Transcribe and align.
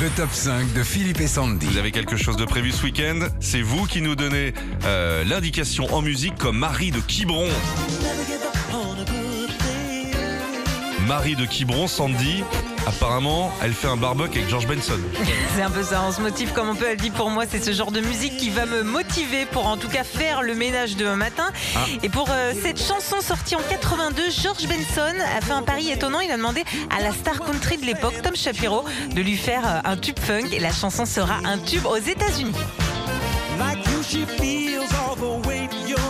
Le 0.00 0.08
top 0.10 0.30
5 0.30 0.74
de 0.74 0.84
Philippe 0.84 1.20
et 1.20 1.26
Sandy. 1.26 1.66
Vous 1.66 1.76
avez 1.76 1.90
quelque 1.90 2.16
chose 2.16 2.36
de 2.36 2.44
prévu 2.44 2.70
ce 2.70 2.84
week-end? 2.84 3.18
C'est 3.40 3.62
vous 3.62 3.84
qui 3.86 4.00
nous 4.00 4.14
donnez 4.14 4.54
euh, 4.84 5.24
l'indication 5.24 5.92
en 5.92 6.02
musique 6.02 6.36
comme 6.36 6.56
Marie 6.56 6.92
de 6.92 7.00
Quiberon. 7.00 7.48
Marie 11.08 11.34
de 11.34 11.46
Quiberon, 11.46 11.88
Sandy, 11.88 12.44
apparemment, 12.88 13.52
elle 13.62 13.72
fait 13.72 13.86
un 13.86 13.96
barbecue 13.96 14.38
avec 14.38 14.48
George 14.50 14.66
Benson. 14.66 14.98
C'est 15.56 15.62
un 15.62 15.70
peu 15.70 15.82
ça, 15.82 16.02
on 16.06 16.12
se 16.12 16.20
motive 16.20 16.52
comme 16.52 16.70
on 16.70 16.74
peut. 16.74 16.86
Elle 16.90 16.96
dit 16.96 17.10
pour 17.10 17.30
moi, 17.30 17.44
c'est 17.48 17.62
ce 17.62 17.72
genre 17.72 17.90
de 17.90 18.00
musique 18.00 18.36
qui 18.36 18.50
va 18.50 18.66
me 18.66 18.82
motiver 18.82 19.46
pour 19.46 19.66
en 19.66 19.76
tout 19.76 19.88
cas 19.88 20.04
faire 20.04 20.42
le 20.42 20.54
ménage 20.54 20.96
demain 20.96 21.16
matin. 21.16 21.50
Ah. 21.76 21.80
Et 22.02 22.08
pour 22.08 22.28
euh, 22.30 22.52
cette 22.62 22.80
chanson 22.80 23.20
sortie 23.20 23.56
en 23.56 23.60
82, 23.68 24.30
George 24.42 24.66
Benson 24.66 25.14
a 25.36 25.40
fait 25.40 25.52
un 25.52 25.62
pari 25.62 25.90
étonnant. 25.90 26.20
Il 26.20 26.30
a 26.30 26.36
demandé 26.36 26.64
à 26.96 27.02
la 27.02 27.12
star 27.12 27.40
country 27.40 27.78
de 27.78 27.84
l'époque, 27.84 28.14
Tom 28.22 28.34
Shapiro, 28.36 28.84
de 29.14 29.20
lui 29.20 29.36
faire 29.36 29.62
euh, 29.66 29.80
un 29.84 29.96
tube 29.96 30.18
funk. 30.18 30.48
Et 30.52 30.60
la 30.60 30.72
chanson 30.72 31.04
sera 31.04 31.38
un 31.44 31.58
tube 31.58 31.86
aux 31.86 31.96
États-Unis. 31.96 32.52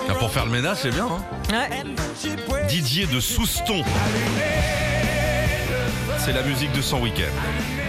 Ah, 0.08 0.14
pour 0.14 0.30
faire 0.30 0.44
le 0.44 0.52
ménage, 0.52 0.78
c'est 0.82 0.90
bien. 0.90 1.08
Hein 1.50 1.68
Ouais. 1.70 2.66
Didier 2.68 3.06
de 3.06 3.20
Souston. 3.20 3.82
C'est 6.28 6.34
la 6.34 6.42
musique 6.42 6.72
de 6.72 6.82
son 6.82 7.00
week-end. 7.00 7.32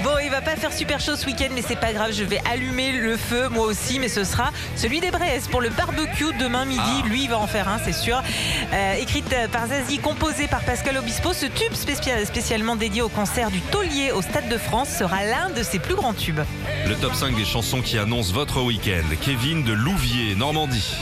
Bon, 0.02 0.12
il 0.24 0.30
va 0.30 0.40
pas 0.40 0.56
faire 0.56 0.72
super 0.72 1.02
chaud 1.02 1.18
ce 1.18 1.26
week-end, 1.26 1.50
mais 1.54 1.62
c'est 1.62 1.76
pas 1.78 1.92
grave. 1.92 2.14
Je 2.14 2.24
vais 2.24 2.40
allumer 2.50 2.94
le 2.94 3.18
feu, 3.18 3.50
moi 3.50 3.66
aussi, 3.66 4.00
mais 4.00 4.08
ce 4.08 4.24
sera 4.24 4.52
celui 4.78 5.02
des 5.02 5.12
Braises 5.12 5.50
pour 5.50 5.60
le 5.60 5.68
barbecue 5.68 6.32
demain 6.40 6.64
midi. 6.64 6.80
Ah. 6.82 7.06
Lui, 7.06 7.24
il 7.26 7.30
va 7.30 7.38
en 7.38 7.48
faire 7.48 7.68
un, 7.68 7.80
c'est 7.84 7.92
sûr. 7.92 8.24
Euh, 8.72 8.94
écrite 8.94 9.26
par 9.52 9.68
Zazie, 9.68 9.98
composée 10.00 10.48
par 10.48 10.62
Pascal 10.62 10.96
Obispo, 10.96 11.34
ce 11.34 11.48
tube 11.48 11.74
spécial- 11.74 12.26
spécialement 12.26 12.78
dédié 12.78 13.02
au 13.02 13.10
concert 13.10 13.52
du 13.52 13.60
Taulier 13.60 14.14
au 14.14 14.22
Stade 14.22 14.48
de 14.48 14.58
France 14.58 14.88
sera 14.88 15.26
l'un 15.26 15.50
de 15.50 15.62
ses 15.62 15.80
plus 15.80 15.96
grands 15.96 16.14
tubes. 16.14 16.40
Le 16.88 16.96
top 16.96 17.16
5 17.16 17.36
des 17.36 17.44
chansons 17.44 17.82
qui 17.82 17.98
annoncent 17.98 18.32
votre 18.32 18.62
week-end. 18.62 19.04
Kevin 19.20 19.66
de 19.66 19.74
Louviers, 19.74 20.36
Normandie. 20.36 20.96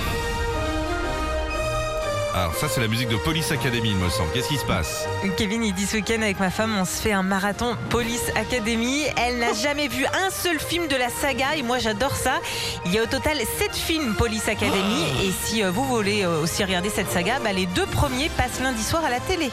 Alors 2.39 2.53
ça 2.55 2.67
c'est 2.69 2.81
la 2.81 2.87
musique 2.87 3.09
de 3.09 3.15
Police 3.17 3.51
Academy 3.51 3.89
il 3.89 3.95
me 3.95 4.09
semble. 4.09 4.31
Qu'est-ce 4.31 4.47
qui 4.49 4.57
se 4.57 4.65
passe 4.65 5.05
Kevin, 5.37 5.63
il 5.63 5.73
dit 5.73 5.85
ce 5.87 5.97
week-end 5.97 6.21
avec 6.21 6.39
ma 6.39 6.49
femme, 6.51 6.75
on 6.79 6.85
se 6.85 7.01
fait 7.01 7.11
un 7.11 7.23
marathon 7.23 7.75
Police 7.89 8.31
Academy. 8.35 9.05
Elle 9.17 9.39
n'a 9.39 9.53
jamais 9.63 9.87
vu 9.87 10.05
un 10.05 10.29
seul 10.29 10.59
film 10.59 10.87
de 10.87 10.95
la 10.95 11.09
saga 11.09 11.55
et 11.57 11.63
moi 11.63 11.79
j'adore 11.79 12.15
ça. 12.15 12.39
Il 12.85 12.93
y 12.93 12.99
a 12.99 13.03
au 13.03 13.05
total 13.07 13.37
7 13.37 13.75
films 13.75 14.13
Police 14.15 14.47
Academy 14.47 15.03
et 15.23 15.31
si 15.45 15.63
euh, 15.63 15.71
vous 15.71 15.83
voulez 15.85 16.23
euh, 16.23 16.41
aussi 16.43 16.63
regarder 16.63 16.89
cette 16.89 17.09
saga, 17.11 17.39
bah, 17.43 17.53
les 17.53 17.65
deux 17.65 17.85
premiers 17.87 18.29
passent 18.29 18.59
lundi 18.61 18.83
soir 18.83 19.03
à 19.03 19.09
la 19.09 19.19
télé. 19.19 19.49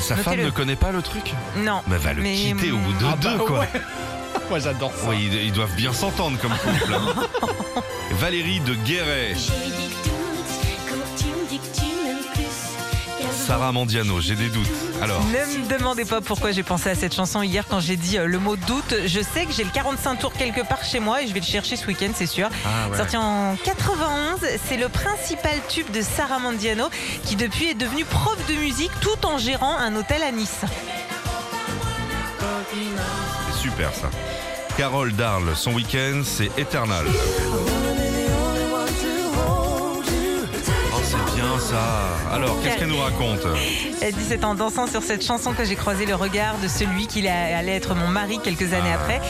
Sa 0.00 0.16
femme 0.16 0.40
ne 0.40 0.50
connaît 0.50 0.76
pas 0.76 0.92
le 0.92 1.02
truc 1.02 1.34
Non. 1.58 1.82
Mais 1.88 1.98
va 1.98 2.14
le 2.14 2.22
Mais, 2.22 2.34
quitter 2.34 2.72
au 2.72 2.78
bout 2.78 2.92
de 2.94 3.04
mm, 3.04 3.18
deux 3.20 3.38
quoi. 3.38 3.66
Moi 4.50 4.58
j'adore 4.60 4.92
ça. 4.96 5.12
Ils, 5.14 5.52
doivent 5.52 5.74
bien 5.76 5.92
s'entendre 5.92 6.38
comme 6.40 6.52
couple. 6.52 6.94
hein. 6.94 7.82
Valérie 8.12 8.60
de 8.60 8.74
Guéret, 8.74 9.34
J'ai 9.34 9.70
des 9.70 9.88
doutes 9.88 10.88
quand 10.88 11.16
tu 11.16 11.24
me 11.26 11.48
dis 11.48 11.58
que 11.58 11.76
tu 11.76 11.82
m'aimes 11.82 11.84
plus. 11.84 11.94
qu'avant. 11.94 12.03
Sarah 13.34 13.72
Mandiano, 13.72 14.20
j'ai 14.20 14.36
des 14.36 14.48
doutes. 14.48 14.66
Alors, 15.02 15.20
Ne 15.24 15.58
me 15.62 15.68
demandez 15.68 16.04
pas 16.04 16.20
pourquoi 16.20 16.52
j'ai 16.52 16.62
pensé 16.62 16.88
à 16.90 16.94
cette 16.94 17.14
chanson 17.14 17.42
hier 17.42 17.64
quand 17.68 17.80
j'ai 17.80 17.96
dit 17.96 18.16
euh, 18.16 18.26
le 18.26 18.38
mot 18.38 18.56
doute. 18.56 18.94
Je 19.06 19.20
sais 19.20 19.44
que 19.44 19.52
j'ai 19.52 19.64
le 19.64 19.70
45 19.70 20.16
tours 20.18 20.32
quelque 20.32 20.60
part 20.66 20.82
chez 20.84 21.00
moi 21.00 21.22
et 21.22 21.26
je 21.26 21.34
vais 21.34 21.40
le 21.40 21.46
chercher 21.46 21.76
ce 21.76 21.86
week-end, 21.86 22.10
c'est 22.14 22.26
sûr. 22.26 22.48
Ah 22.64 22.88
ouais. 22.88 22.96
Sorti 22.96 23.16
en 23.16 23.56
91, 23.64 24.40
c'est 24.66 24.76
le 24.76 24.88
principal 24.88 25.52
tube 25.68 25.90
de 25.90 26.00
Sarah 26.00 26.38
Mandiano 26.38 26.88
qui 27.24 27.36
depuis 27.36 27.66
est 27.70 27.74
devenue 27.74 28.04
prof 28.04 28.36
de 28.48 28.54
musique 28.54 28.92
tout 29.00 29.26
en 29.26 29.36
gérant 29.38 29.76
un 29.76 29.94
hôtel 29.96 30.22
à 30.22 30.30
Nice. 30.32 30.60
c'est 32.70 33.60
super 33.60 33.92
ça. 33.92 34.10
Carole 34.76 35.12
Darle, 35.12 35.54
son 35.54 35.72
week-end 35.72 36.22
c'est 36.24 36.50
Eternal. 36.58 37.04
Alors, 42.34 42.60
qu'est-ce 42.62 42.78
qu'elle 42.78 42.88
nous 42.88 42.98
raconte 42.98 43.40
Elle 44.02 44.12
dit 44.12 44.24
c'est 44.28 44.44
en 44.44 44.56
dansant 44.56 44.88
sur 44.88 45.02
cette 45.04 45.24
chanson 45.24 45.52
que 45.52 45.64
j'ai 45.64 45.76
croisé 45.76 46.04
le 46.04 46.16
regard 46.16 46.58
de 46.58 46.66
celui 46.66 47.06
qui 47.06 47.26
allait 47.28 47.76
être 47.76 47.94
mon 47.94 48.08
mari 48.08 48.40
quelques 48.42 48.72
années 48.72 48.90
Ah. 48.92 49.00
après. 49.00 49.20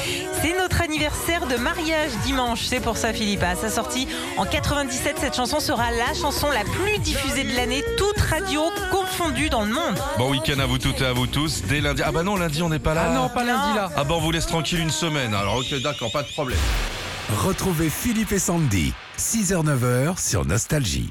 C'est 0.41 0.57
notre 0.59 0.81
anniversaire 0.81 1.47
de 1.47 1.57
mariage 1.57 2.13
dimanche, 2.25 2.61
c'est 2.65 2.81
pour 2.81 2.97
ça 2.97 3.13
Philippe. 3.13 3.43
À 3.43 3.57
sa 3.57 3.69
sortie 3.69 4.09
en 4.39 4.47
97, 4.47 5.17
cette 5.21 5.37
chanson 5.37 5.61
sera 5.61 5.91
la 5.91 6.15
chanson 6.15 6.49
la 6.51 6.65
plus 6.65 6.99
diffusée 7.01 7.45
de 7.45 7.55
l'année, 7.55 7.85
toute 7.99 8.19
radio 8.21 8.63
confondue 8.91 9.51
dans 9.51 9.65
le 9.65 9.73
monde. 9.73 9.99
Bon 10.17 10.31
week-end 10.31 10.59
à 10.59 10.67
vous 10.67 10.79
toutes 10.79 11.03
et 11.03 11.07
à 11.07 11.13
vous 11.13 11.27
tous. 11.27 11.63
Dès 11.69 11.83
lundi. 11.83 12.01
Ah 12.05 12.11
bah 12.11 12.23
non, 12.23 12.37
lundi 12.37 12.63
on 12.63 12.71
n'est 12.71 12.79
pas 12.79 12.95
là. 12.95 13.09
Ah 13.11 13.15
non, 13.15 13.29
pas 13.29 13.45
lundi 13.45 13.75
là. 13.77 13.91
Ah 13.97 14.05
bah 14.05 14.15
on 14.17 14.21
vous 14.21 14.31
laisse 14.31 14.47
tranquille 14.47 14.81
une 14.81 14.91
semaine. 14.91 15.35
Alors 15.35 15.57
ok, 15.57 15.75
d'accord, 15.83 16.11
pas 16.11 16.23
de 16.23 16.29
problème. 16.29 16.59
Retrouvez 17.45 17.91
Philippe 17.91 18.33
et 18.33 18.39
Sandy. 18.39 18.95
6h-9h 19.19 20.19
sur 20.19 20.47
Nostalgie. 20.47 21.11